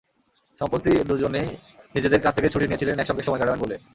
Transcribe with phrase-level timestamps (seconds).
[0.61, 1.47] সম্প্রতি দুজনেই
[1.95, 3.75] নিজেদের কাজ থেকে ছুটি নিয়েছিলেন একসঙ্গে সময় কাটাবেন বলে।